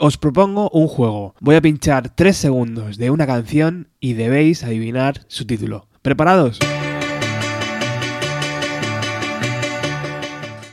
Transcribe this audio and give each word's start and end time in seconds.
Os 0.00 0.18
propongo 0.18 0.70
un 0.70 0.88
juego. 0.88 1.36
Voy 1.38 1.54
a 1.54 1.60
pinchar 1.60 2.12
3 2.12 2.36
segundos 2.36 2.98
de 2.98 3.12
una 3.12 3.28
canción 3.28 3.86
y 4.00 4.14
debéis 4.14 4.64
adivinar 4.64 5.20
su 5.28 5.46
título. 5.46 5.86
¿Preparados? 6.02 6.58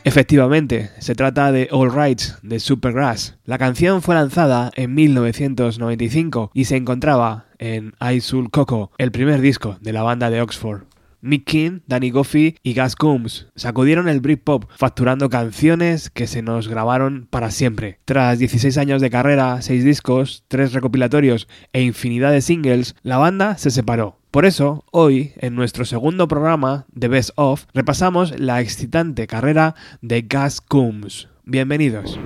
Efectivamente, 0.03 0.89
se 0.97 1.13
trata 1.13 1.51
de 1.51 1.67
All 1.71 1.93
Rights 1.93 2.39
de 2.41 2.59
Supergrass. 2.59 3.37
La 3.45 3.59
canción 3.59 4.01
fue 4.01 4.15
lanzada 4.15 4.71
en 4.75 4.95
1995 4.95 6.49
y 6.55 6.65
se 6.65 6.77
encontraba 6.77 7.45
en 7.59 7.93
I 8.01 8.21
Soul 8.21 8.49
Coco, 8.49 8.91
el 8.97 9.11
primer 9.11 9.39
disco 9.39 9.77
de 9.81 9.93
la 9.93 10.01
banda 10.01 10.31
de 10.31 10.41
Oxford. 10.41 10.90
Mick 11.21 11.45
King, 11.45 11.79
Danny 11.87 12.11
Goffey 12.11 12.55
y 12.63 12.73
Gas 12.73 12.95
Coombs 12.95 13.47
sacudieron 13.55 14.09
el 14.09 14.21
Britpop 14.21 14.65
facturando 14.75 15.29
canciones 15.29 16.09
que 16.09 16.27
se 16.27 16.41
nos 16.41 16.67
grabaron 16.67 17.27
para 17.29 17.51
siempre. 17.51 17.99
Tras 18.05 18.39
16 18.39 18.77
años 18.77 19.01
de 19.01 19.09
carrera, 19.09 19.61
6 19.61 19.83
discos, 19.83 20.43
3 20.47 20.73
recopilatorios 20.73 21.47
e 21.73 21.81
infinidad 21.81 22.31
de 22.31 22.41
singles, 22.41 22.95
la 23.03 23.17
banda 23.17 23.57
se 23.57 23.71
separó. 23.71 24.17
Por 24.31 24.45
eso, 24.45 24.85
hoy, 24.91 25.33
en 25.37 25.55
nuestro 25.55 25.83
segundo 25.83 26.27
programa 26.27 26.85
de 26.93 27.09
Best 27.09 27.31
Of, 27.35 27.65
repasamos 27.73 28.39
la 28.39 28.61
excitante 28.61 29.27
carrera 29.27 29.75
de 30.01 30.21
Gas 30.21 30.61
Coombs. 30.61 31.27
Bienvenidos. 31.43 32.17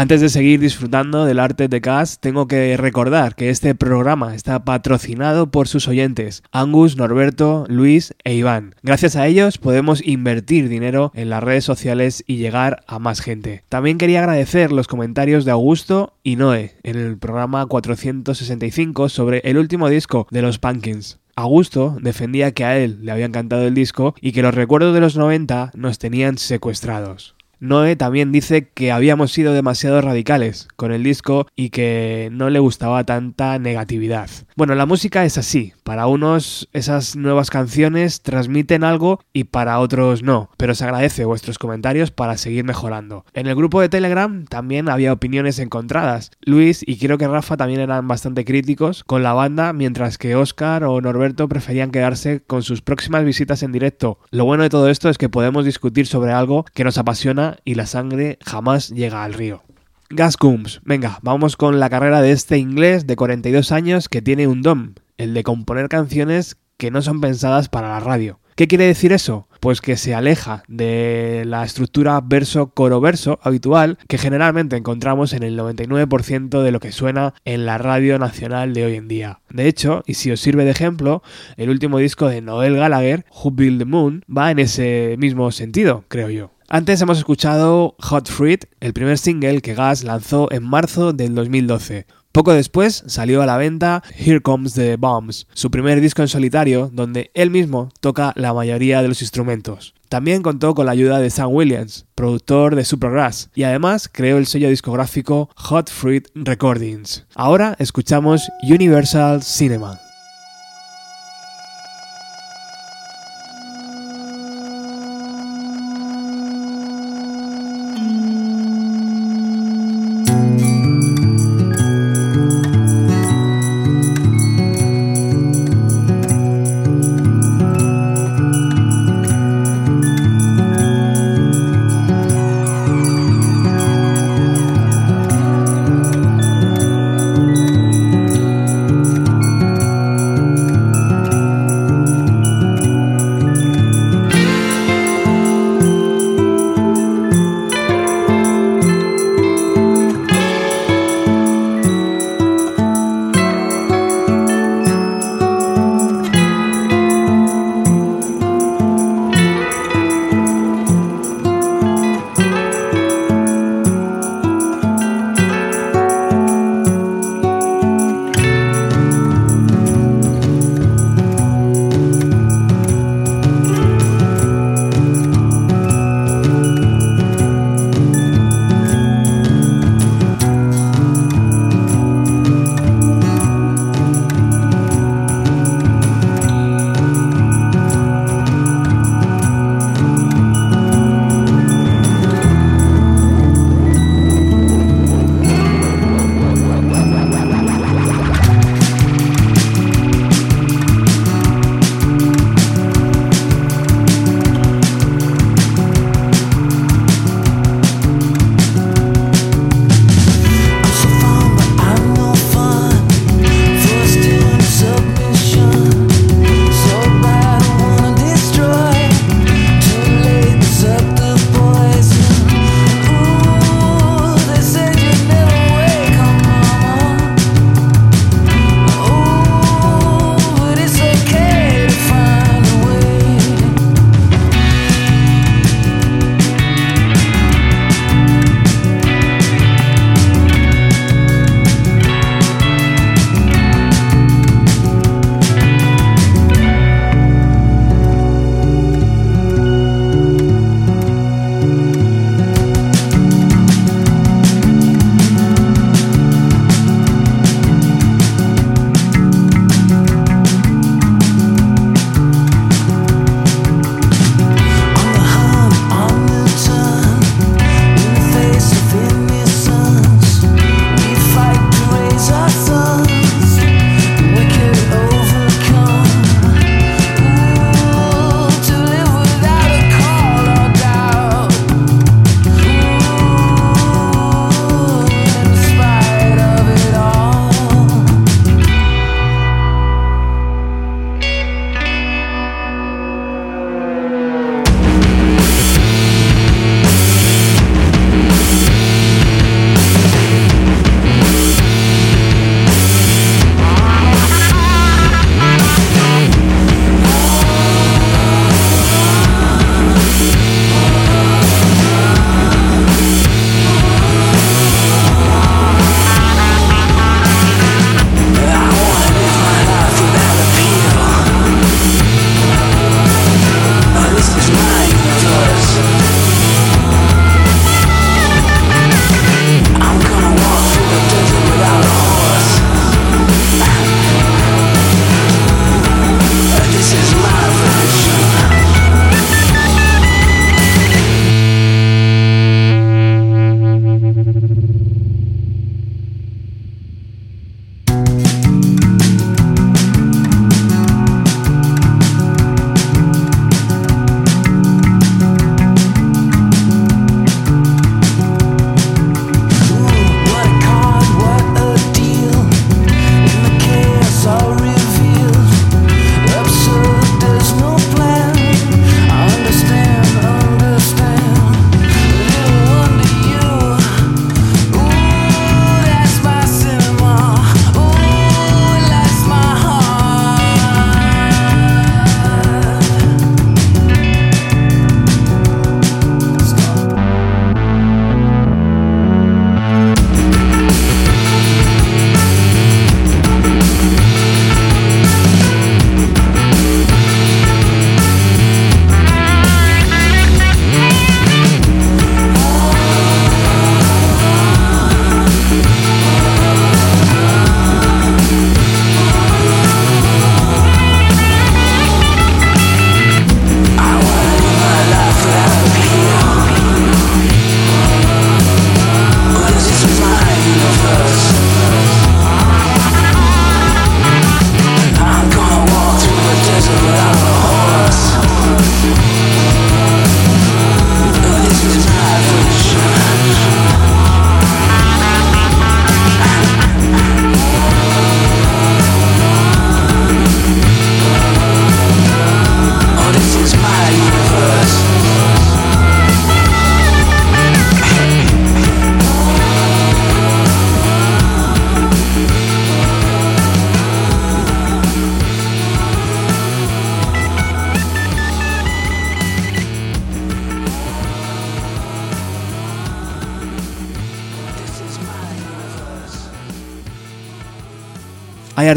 Antes 0.00 0.22
de 0.22 0.30
seguir 0.30 0.60
disfrutando 0.60 1.26
del 1.26 1.38
arte 1.38 1.68
de 1.68 1.80
Gas, 1.80 2.20
tengo 2.20 2.48
que 2.48 2.74
recordar 2.78 3.34
que 3.34 3.50
este 3.50 3.74
programa 3.74 4.34
está 4.34 4.64
patrocinado 4.64 5.50
por 5.50 5.68
sus 5.68 5.88
oyentes, 5.88 6.42
Angus, 6.52 6.96
Norberto, 6.96 7.66
Luis 7.68 8.14
e 8.24 8.32
Iván. 8.32 8.74
Gracias 8.82 9.14
a 9.14 9.26
ellos 9.26 9.58
podemos 9.58 10.00
invertir 10.02 10.70
dinero 10.70 11.12
en 11.14 11.28
las 11.28 11.44
redes 11.44 11.64
sociales 11.66 12.24
y 12.26 12.38
llegar 12.38 12.82
a 12.86 12.98
más 12.98 13.20
gente. 13.20 13.62
También 13.68 13.98
quería 13.98 14.20
agradecer 14.20 14.72
los 14.72 14.88
comentarios 14.88 15.44
de 15.44 15.50
Augusto 15.50 16.14
y 16.22 16.36
Noé 16.36 16.76
en 16.82 16.96
el 16.96 17.18
programa 17.18 17.66
465 17.66 19.10
sobre 19.10 19.42
el 19.44 19.58
último 19.58 19.90
disco 19.90 20.26
de 20.30 20.40
los 20.40 20.58
Pumpkins. 20.58 21.18
Augusto 21.36 21.98
defendía 22.00 22.52
que 22.52 22.64
a 22.64 22.78
él 22.78 23.00
le 23.02 23.12
había 23.12 23.26
encantado 23.26 23.66
el 23.66 23.74
disco 23.74 24.14
y 24.18 24.32
que 24.32 24.40
los 24.40 24.54
recuerdos 24.54 24.94
de 24.94 25.00
los 25.00 25.18
90 25.18 25.72
nos 25.74 25.98
tenían 25.98 26.38
secuestrados. 26.38 27.34
Noé 27.60 27.94
también 27.94 28.32
dice 28.32 28.70
que 28.70 28.90
habíamos 28.90 29.32
sido 29.32 29.52
demasiado 29.52 30.00
radicales 30.00 30.66
con 30.76 30.92
el 30.92 31.02
disco 31.02 31.46
y 31.54 31.68
que 31.68 32.30
no 32.32 32.48
le 32.48 32.58
gustaba 32.58 33.04
tanta 33.04 33.58
negatividad. 33.58 34.30
Bueno, 34.56 34.74
la 34.74 34.86
música 34.86 35.26
es 35.26 35.36
así. 35.36 35.74
Para 35.84 36.06
unos 36.06 36.68
esas 36.72 37.16
nuevas 37.16 37.50
canciones 37.50 38.22
transmiten 38.22 38.82
algo 38.82 39.20
y 39.34 39.44
para 39.44 39.78
otros 39.78 40.22
no. 40.22 40.48
Pero 40.56 40.74
se 40.74 40.84
agradece 40.84 41.26
vuestros 41.26 41.58
comentarios 41.58 42.10
para 42.10 42.38
seguir 42.38 42.64
mejorando. 42.64 43.26
En 43.34 43.46
el 43.46 43.54
grupo 43.54 43.80
de 43.80 43.90
Telegram 43.90 44.46
también 44.46 44.88
había 44.88 45.12
opiniones 45.12 45.58
encontradas. 45.58 46.30
Luis 46.40 46.82
y 46.86 46.96
creo 46.96 47.18
que 47.18 47.28
Rafa 47.28 47.58
también 47.58 47.80
eran 47.80 48.08
bastante 48.08 48.46
críticos 48.46 49.04
con 49.04 49.22
la 49.22 49.34
banda, 49.34 49.74
mientras 49.74 50.16
que 50.16 50.34
Oscar 50.34 50.84
o 50.84 51.00
Norberto 51.00 51.48
preferían 51.48 51.90
quedarse 51.90 52.40
con 52.46 52.62
sus 52.62 52.80
próximas 52.80 53.24
visitas 53.24 53.62
en 53.62 53.72
directo. 53.72 54.18
Lo 54.30 54.46
bueno 54.46 54.62
de 54.62 54.70
todo 54.70 54.88
esto 54.88 55.10
es 55.10 55.18
que 55.18 55.28
podemos 55.28 55.66
discutir 55.66 56.06
sobre 56.06 56.32
algo 56.32 56.64
que 56.72 56.84
nos 56.84 56.96
apasiona 56.96 57.49
y 57.64 57.74
la 57.74 57.86
sangre 57.86 58.38
jamás 58.44 58.90
llega 58.90 59.24
al 59.24 59.34
río. 59.34 59.62
Gas 60.10 60.36
venga, 60.84 61.20
vamos 61.22 61.56
con 61.56 61.78
la 61.78 61.88
carrera 61.88 62.20
de 62.20 62.32
este 62.32 62.58
inglés 62.58 63.06
de 63.06 63.14
42 63.14 63.70
años 63.70 64.08
que 64.08 64.20
tiene 64.20 64.48
un 64.48 64.60
dom, 64.60 64.94
el 65.18 65.34
de 65.34 65.44
componer 65.44 65.88
canciones 65.88 66.56
que 66.78 66.90
no 66.90 67.00
son 67.00 67.20
pensadas 67.20 67.68
para 67.68 67.90
la 67.90 68.00
radio. 68.00 68.40
¿Qué 68.56 68.68
quiere 68.68 68.84
decir 68.84 69.12
eso? 69.12 69.48
Pues 69.60 69.80
que 69.80 69.96
se 69.96 70.14
aleja 70.14 70.64
de 70.68 71.44
la 71.46 71.64
estructura 71.64 72.20
verso-coro-verso 72.20 73.38
habitual 73.42 73.98
que 74.08 74.18
generalmente 74.18 74.76
encontramos 74.76 75.32
en 75.32 75.44
el 75.44 75.58
99% 75.58 76.62
de 76.62 76.70
lo 76.70 76.80
que 76.80 76.92
suena 76.92 77.32
en 77.44 77.64
la 77.64 77.78
radio 77.78 78.18
nacional 78.18 78.74
de 78.74 78.84
hoy 78.84 78.96
en 78.96 79.08
día. 79.08 79.40
De 79.48 79.68
hecho, 79.68 80.02
y 80.06 80.14
si 80.14 80.30
os 80.30 80.40
sirve 80.40 80.64
de 80.64 80.72
ejemplo, 80.72 81.22
el 81.56 81.70
último 81.70 81.98
disco 81.98 82.28
de 82.28 82.42
Noel 82.42 82.76
Gallagher, 82.76 83.24
Who 83.32 83.52
Built 83.52 83.78
the 83.78 83.84
Moon, 83.84 84.24
va 84.28 84.50
en 84.50 84.58
ese 84.58 85.16
mismo 85.18 85.52
sentido, 85.52 86.04
creo 86.08 86.28
yo. 86.28 86.50
Antes 86.72 87.02
hemos 87.02 87.18
escuchado 87.18 87.96
Hot 87.98 88.30
Fruit, 88.30 88.64
el 88.78 88.92
primer 88.92 89.18
single 89.18 89.60
que 89.60 89.74
Gas 89.74 90.04
lanzó 90.04 90.52
en 90.52 90.62
marzo 90.62 91.12
del 91.12 91.34
2012. 91.34 92.06
Poco 92.30 92.52
después 92.52 93.02
salió 93.08 93.42
a 93.42 93.46
la 93.46 93.56
venta 93.56 94.04
Here 94.16 94.40
Comes 94.40 94.74
the 94.74 94.94
Bombs, 94.94 95.48
su 95.52 95.72
primer 95.72 96.00
disco 96.00 96.22
en 96.22 96.28
solitario 96.28 96.88
donde 96.92 97.32
él 97.34 97.50
mismo 97.50 97.88
toca 97.98 98.32
la 98.36 98.54
mayoría 98.54 99.02
de 99.02 99.08
los 99.08 99.20
instrumentos. 99.20 99.94
También 100.08 100.42
contó 100.42 100.76
con 100.76 100.86
la 100.86 100.92
ayuda 100.92 101.18
de 101.18 101.30
Sam 101.30 101.52
Williams, 101.52 102.06
productor 102.14 102.76
de 102.76 102.84
Supergrass, 102.84 103.50
y 103.52 103.64
además 103.64 104.08
creó 104.08 104.38
el 104.38 104.46
sello 104.46 104.68
discográfico 104.68 105.50
Hot 105.56 105.90
Fruit 105.90 106.28
Recordings. 106.36 107.26
Ahora 107.34 107.74
escuchamos 107.80 108.48
Universal 108.62 109.42
Cinema. 109.42 109.98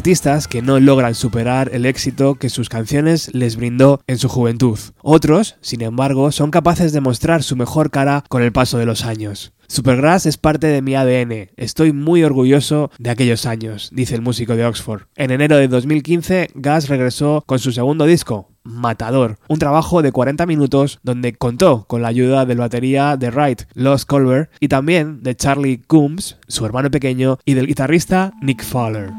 Artistas 0.04 0.50
que 0.50 0.62
no 0.62 0.82
logran 0.82 1.16
superar 1.16 1.70
el 1.72 1.86
éxito 1.86 2.36
que 2.36 2.50
sus 2.50 2.68
canciones 2.68 3.34
les 3.34 3.56
brindó 3.56 4.02
en 4.06 4.18
su 4.18 4.28
juventud. 4.28 4.78
Otros, 5.02 5.56
sin 5.62 5.82
embargo, 5.82 6.34
son 6.34 6.52
capaces 6.52 6.92
de 6.92 7.00
mostrar 7.00 7.42
su 7.42 7.56
mejor 7.56 7.90
cara 7.90 8.26
con 8.28 8.44
el 8.44 8.52
paso 8.52 8.78
de 8.78 8.86
los 8.86 9.06
años. 9.06 9.54
Supergrass 9.70 10.26
es 10.26 10.36
parte 10.36 10.68
de 10.68 10.82
mi 10.82 10.94
ADN. 10.96 11.52
Estoy 11.56 11.94
muy 11.94 12.22
orgulloso 12.22 12.92
de 13.00 13.12
aquellos 13.12 13.46
años, 13.46 13.92
dice 13.94 14.16
el 14.16 14.22
músico 14.22 14.58
de 14.58 14.66
Oxford. 14.66 15.04
En 15.16 15.32
enero 15.32 15.56
de 15.56 15.70
2015, 15.70 16.50
Gas 16.54 16.90
regresó 16.90 17.42
con 17.46 17.60
su 17.60 17.72
segundo 17.72 18.06
disco, 18.06 18.50
Matador, 18.66 19.38
un 19.48 19.60
trabajo 19.60 20.02
de 20.02 20.12
40 20.12 20.46
minutos 20.46 21.00
donde 21.04 21.32
contó 21.32 21.86
con 21.88 22.02
la 22.02 22.10
ayuda 22.10 22.46
del 22.46 22.58
batería 22.58 23.16
de 23.16 23.30
Wright, 23.30 23.62
Los 23.74 24.06
Colbert, 24.06 24.52
y 24.60 24.68
también 24.68 25.24
de 25.24 25.38
Charlie 25.38 25.82
Coombs, 25.88 26.40
su 26.50 26.66
hermano 26.66 26.92
pequeño, 26.92 27.38
y 27.46 27.54
del 27.54 27.68
guitarrista 27.68 28.34
Nick 28.42 28.66
Fowler. 28.66 29.10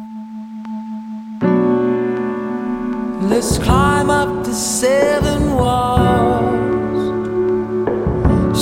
Let's 3.27 3.59
climb 3.59 4.11
up 4.11 4.45
the 4.45 4.53
seven 4.53 5.55
walls, 5.55 6.95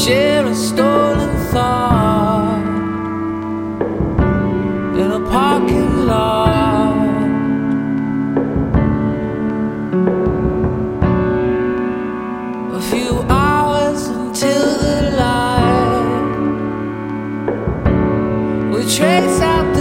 share 0.04 0.46
a 0.46 0.54
stolen 0.54 1.36
thought 1.50 2.62
in 4.96 5.10
a 5.10 5.20
parking 5.28 6.06
lot. 6.06 6.52
A 12.72 12.80
few 12.90 13.20
hours 13.28 14.06
until 14.06 14.64
the 14.78 15.10
light, 15.18 16.30
we 18.72 18.82
trace 18.84 19.40
out 19.40 19.71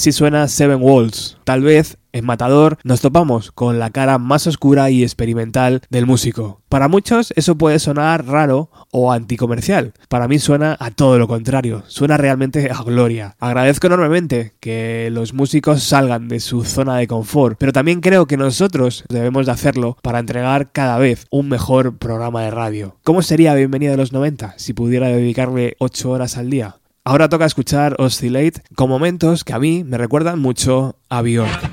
Así 0.00 0.12
suena 0.12 0.48
Seven 0.48 0.78
Walls. 0.80 1.36
Tal 1.44 1.60
vez 1.60 1.98
en 2.12 2.24
Matador 2.24 2.78
nos 2.84 3.02
topamos 3.02 3.52
con 3.52 3.78
la 3.78 3.90
cara 3.90 4.16
más 4.16 4.46
oscura 4.46 4.88
y 4.88 5.02
experimental 5.02 5.82
del 5.90 6.06
músico. 6.06 6.62
Para 6.70 6.88
muchos 6.88 7.34
eso 7.36 7.58
puede 7.58 7.78
sonar 7.78 8.24
raro 8.24 8.70
o 8.92 9.12
anticomercial. 9.12 9.92
Para 10.08 10.26
mí 10.26 10.38
suena 10.38 10.74
a 10.80 10.90
todo 10.90 11.18
lo 11.18 11.28
contrario, 11.28 11.82
suena 11.86 12.16
realmente 12.16 12.70
a 12.70 12.82
gloria. 12.82 13.36
Agradezco 13.40 13.88
enormemente 13.88 14.54
que 14.58 15.10
los 15.12 15.34
músicos 15.34 15.82
salgan 15.82 16.28
de 16.28 16.40
su 16.40 16.64
zona 16.64 16.96
de 16.96 17.06
confort, 17.06 17.58
pero 17.58 17.74
también 17.74 18.00
creo 18.00 18.24
que 18.24 18.38
nosotros 18.38 19.04
debemos 19.10 19.44
de 19.44 19.52
hacerlo 19.52 19.98
para 20.00 20.18
entregar 20.18 20.72
cada 20.72 20.96
vez 20.96 21.26
un 21.30 21.50
mejor 21.50 21.98
programa 21.98 22.40
de 22.40 22.50
radio. 22.50 22.96
¿Cómo 23.04 23.20
sería 23.20 23.54
Bienvenida 23.54 23.90
de 23.90 23.98
los 23.98 24.14
90 24.14 24.54
si 24.56 24.72
pudiera 24.72 25.08
dedicarle 25.08 25.76
8 25.78 26.08
horas 26.08 26.38
al 26.38 26.48
día? 26.48 26.76
Ahora 27.10 27.28
toca 27.28 27.44
escuchar 27.44 27.96
Oscillate 27.98 28.62
con 28.76 28.88
momentos 28.88 29.42
que 29.42 29.52
a 29.52 29.58
mí 29.58 29.82
me 29.82 29.98
recuerdan 29.98 30.38
mucho 30.38 30.94
a 31.08 31.22
Bjork. 31.22 31.69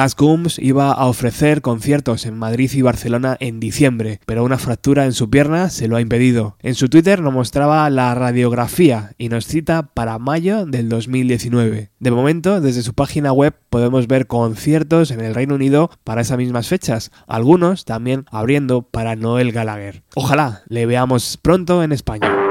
Gas 0.00 0.16
Gums 0.16 0.58
iba 0.58 0.92
a 0.92 1.04
ofrecer 1.04 1.60
conciertos 1.60 2.24
en 2.24 2.38
Madrid 2.38 2.70
y 2.72 2.80
Barcelona 2.80 3.36
en 3.38 3.60
diciembre, 3.60 4.18
pero 4.24 4.44
una 4.44 4.56
fractura 4.56 5.04
en 5.04 5.12
su 5.12 5.28
pierna 5.28 5.68
se 5.68 5.88
lo 5.88 5.96
ha 5.96 6.00
impedido. 6.00 6.56
En 6.62 6.74
su 6.74 6.88
Twitter 6.88 7.20
nos 7.20 7.34
mostraba 7.34 7.90
la 7.90 8.14
radiografía 8.14 9.12
y 9.18 9.28
nos 9.28 9.44
cita 9.44 9.82
para 9.82 10.18
mayo 10.18 10.64
del 10.64 10.88
2019. 10.88 11.90
De 11.98 12.10
momento, 12.10 12.62
desde 12.62 12.80
su 12.80 12.94
página 12.94 13.34
web 13.34 13.52
podemos 13.68 14.06
ver 14.06 14.26
conciertos 14.26 15.10
en 15.10 15.20
el 15.20 15.34
Reino 15.34 15.56
Unido 15.56 15.90
para 16.02 16.22
esas 16.22 16.38
mismas 16.38 16.66
fechas, 16.66 17.10
algunos 17.26 17.84
también 17.84 18.24
abriendo 18.30 18.80
para 18.80 19.16
Noel 19.16 19.52
Gallagher. 19.52 20.02
Ojalá 20.14 20.62
le 20.68 20.86
veamos 20.86 21.36
pronto 21.36 21.82
en 21.82 21.92
España. 21.92 22.49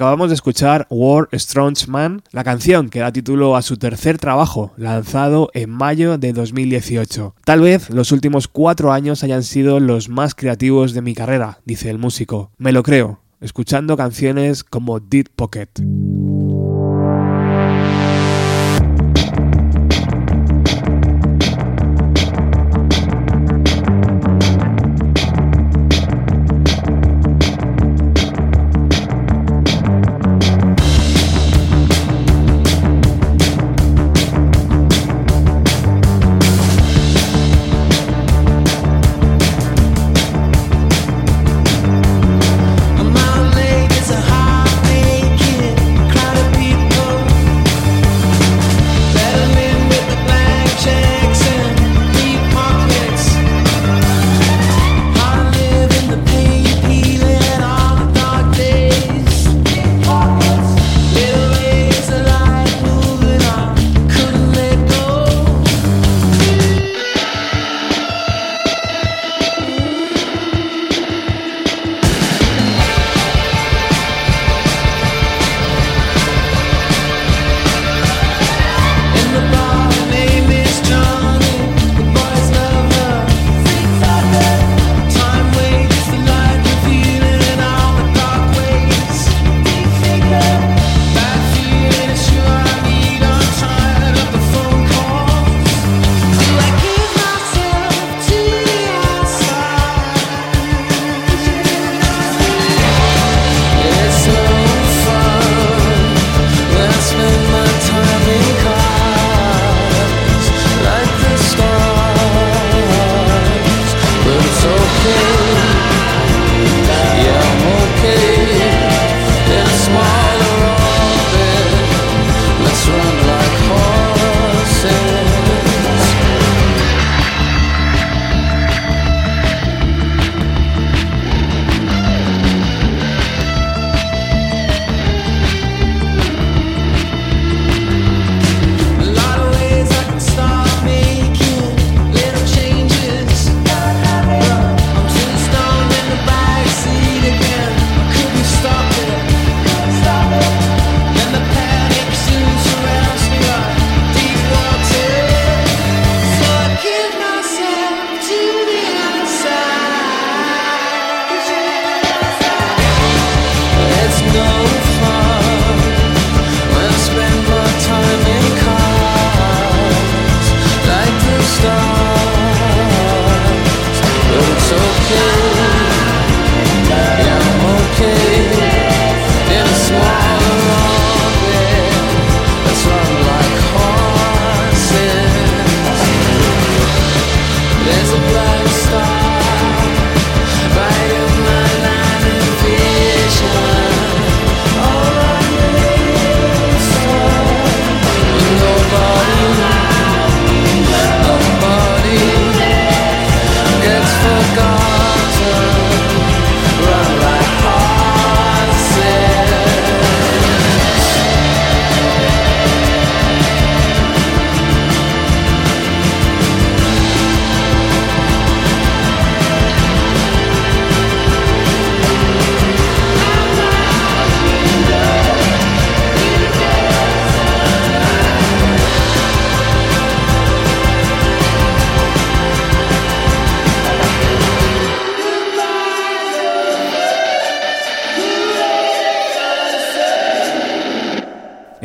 Acabamos 0.00 0.30
de 0.30 0.34
escuchar 0.34 0.86
War 0.88 1.28
Strong 1.30 1.76
Man, 1.88 2.22
la 2.32 2.42
canción 2.42 2.88
que 2.88 3.00
da 3.00 3.12
título 3.12 3.54
a 3.54 3.60
su 3.60 3.76
tercer 3.76 4.16
trabajo, 4.16 4.72
lanzado 4.78 5.50
en 5.52 5.68
mayo 5.68 6.16
de 6.16 6.32
2018. 6.32 7.34
Tal 7.44 7.60
vez 7.60 7.90
los 7.90 8.10
últimos 8.10 8.48
cuatro 8.48 8.94
años 8.94 9.22
hayan 9.24 9.42
sido 9.42 9.78
los 9.78 10.08
más 10.08 10.34
creativos 10.34 10.94
de 10.94 11.02
mi 11.02 11.14
carrera, 11.14 11.58
dice 11.66 11.90
el 11.90 11.98
músico. 11.98 12.50
Me 12.56 12.72
lo 12.72 12.82
creo, 12.82 13.20
escuchando 13.42 13.94
canciones 13.98 14.64
como 14.64 15.00
Deep 15.00 15.28
Pocket. 15.36 15.68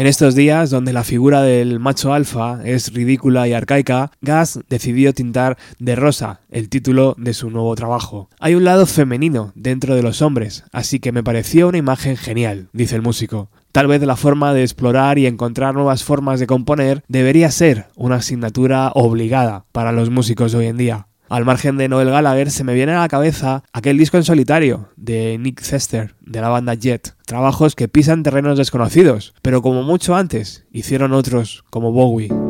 En 0.05 0.09
estos 0.09 0.35
días, 0.35 0.69
donde 0.69 0.93
la 0.93 1.03
figura 1.03 1.41
del 1.41 1.79
macho 1.79 2.13
alfa 2.13 2.59
es 2.63 2.93
ridícula 2.93 3.47
y 3.47 3.53
arcaica, 3.53 4.11
Gas 4.21 4.59
decidió 4.69 5.15
tintar 5.15 5.57
de 5.79 5.95
rosa 5.95 6.41
el 6.51 6.69
título 6.69 7.15
de 7.17 7.33
su 7.33 7.49
nuevo 7.49 7.73
trabajo. 7.73 8.29
Hay 8.39 8.53
un 8.53 8.65
lado 8.65 8.85
femenino 8.85 9.51
dentro 9.55 9.95
de 9.95 10.03
los 10.03 10.21
hombres, 10.21 10.63
así 10.71 10.99
que 10.99 11.11
me 11.11 11.23
pareció 11.23 11.69
una 11.69 11.79
imagen 11.79 12.17
genial, 12.17 12.69
dice 12.71 12.95
el 12.95 13.01
músico. 13.01 13.49
Tal 13.71 13.87
vez 13.87 13.99
la 14.03 14.15
forma 14.15 14.53
de 14.53 14.61
explorar 14.61 15.17
y 15.17 15.25
encontrar 15.25 15.73
nuevas 15.73 16.03
formas 16.03 16.39
de 16.39 16.45
componer 16.45 17.03
debería 17.07 17.49
ser 17.49 17.87
una 17.95 18.17
asignatura 18.17 18.91
obligada 18.93 19.65
para 19.71 19.91
los 19.91 20.11
músicos 20.11 20.51
de 20.51 20.59
hoy 20.59 20.67
en 20.67 20.77
día. 20.77 21.07
Al 21.27 21.43
margen 21.43 21.77
de 21.77 21.89
Noel 21.89 22.11
Gallagher, 22.11 22.51
se 22.51 22.63
me 22.63 22.75
viene 22.75 22.93
a 22.93 22.99
la 22.99 23.07
cabeza 23.07 23.63
aquel 23.73 23.97
disco 23.97 24.17
en 24.17 24.23
solitario 24.23 24.89
de 24.95 25.37
Nick 25.39 25.61
Cester, 25.61 26.15
de 26.21 26.41
la 26.41 26.49
banda 26.49 26.75
Jet. 26.75 27.15
Trabajos 27.25 27.75
que 27.75 27.87
pisan 27.87 28.21
terrenos 28.21 28.59
desconocidos, 28.59 29.33
pero 29.41 29.63
como 29.63 29.81
mucho 29.81 30.15
antes, 30.15 30.65
hicieron 30.71 31.13
otros 31.13 31.63
como 31.71 31.91
Bowie. 31.91 32.44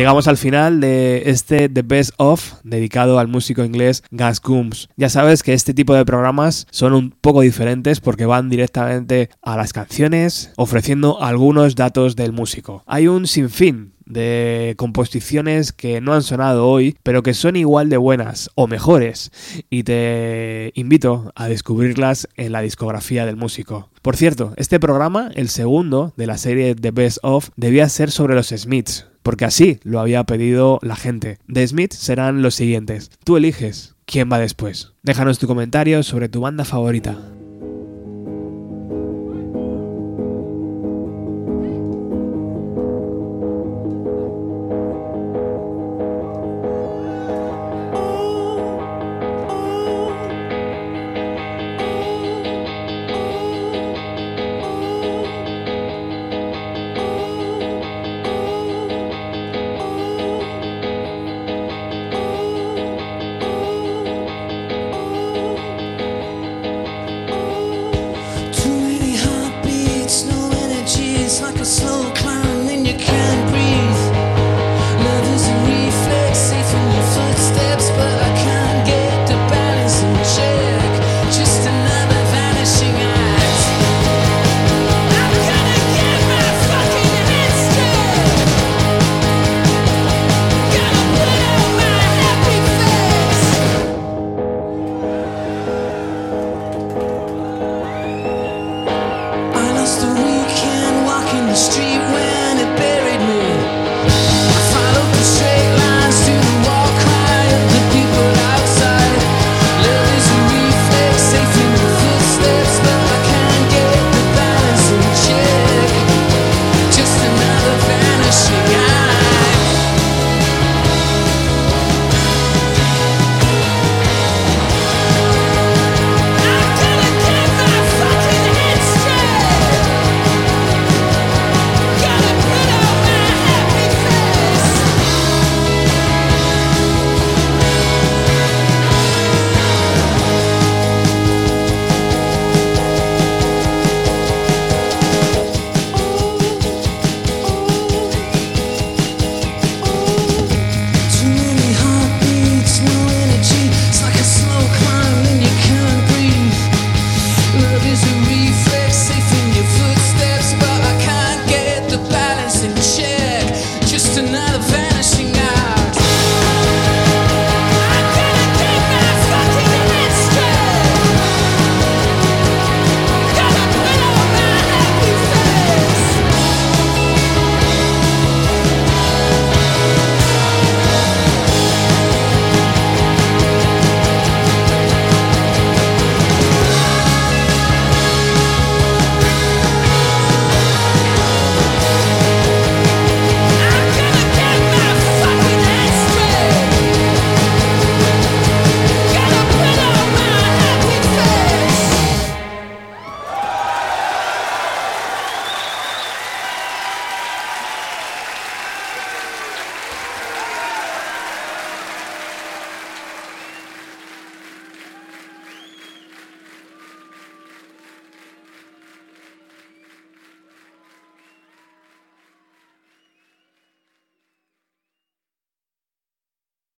Llegamos 0.00 0.28
al 0.28 0.38
final 0.38 0.80
de 0.80 1.24
este 1.26 1.68
The 1.68 1.82
Best 1.82 2.12
Of 2.16 2.54
dedicado 2.64 3.18
al 3.18 3.28
músico 3.28 3.64
inglés 3.64 4.02
Gus 4.10 4.40
Coombs. 4.40 4.88
Ya 4.96 5.10
sabes 5.10 5.42
que 5.42 5.52
este 5.52 5.74
tipo 5.74 5.92
de 5.92 6.06
programas 6.06 6.66
son 6.70 6.94
un 6.94 7.10
poco 7.10 7.42
diferentes 7.42 8.00
porque 8.00 8.24
van 8.24 8.48
directamente 8.48 9.28
a 9.42 9.58
las 9.58 9.74
canciones 9.74 10.52
ofreciendo 10.56 11.22
algunos 11.22 11.74
datos 11.74 12.16
del 12.16 12.32
músico. 12.32 12.82
Hay 12.86 13.08
un 13.08 13.26
sinfín 13.26 13.92
de 14.10 14.74
composiciones 14.76 15.72
que 15.72 16.00
no 16.00 16.12
han 16.12 16.22
sonado 16.22 16.66
hoy, 16.68 16.96
pero 17.02 17.22
que 17.22 17.34
son 17.34 17.56
igual 17.56 17.88
de 17.88 17.96
buenas 17.96 18.50
o 18.54 18.66
mejores, 18.66 19.32
y 19.70 19.84
te 19.84 20.72
invito 20.74 21.32
a 21.34 21.48
descubrirlas 21.48 22.28
en 22.36 22.52
la 22.52 22.60
discografía 22.60 23.24
del 23.24 23.36
músico. 23.36 23.88
Por 24.02 24.16
cierto, 24.16 24.52
este 24.56 24.80
programa, 24.80 25.30
el 25.34 25.48
segundo 25.48 26.12
de 26.16 26.26
la 26.26 26.38
serie 26.38 26.74
The 26.74 26.90
Best 26.90 27.18
Of, 27.22 27.50
debía 27.56 27.88
ser 27.88 28.10
sobre 28.10 28.34
los 28.34 28.48
Smiths, 28.48 29.06
porque 29.22 29.44
así 29.44 29.78
lo 29.82 30.00
había 30.00 30.24
pedido 30.24 30.78
la 30.82 30.96
gente. 30.96 31.38
The 31.52 31.66
Smiths 31.66 31.96
serán 31.96 32.42
los 32.42 32.54
siguientes. 32.54 33.10
Tú 33.24 33.36
eliges 33.36 33.94
quién 34.06 34.30
va 34.32 34.38
después. 34.38 34.92
Déjanos 35.02 35.38
tu 35.38 35.46
comentario 35.46 36.02
sobre 36.02 36.28
tu 36.28 36.40
banda 36.40 36.64
favorita. 36.64 37.16